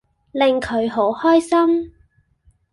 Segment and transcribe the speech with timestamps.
[0.31, 1.93] 令佢好開心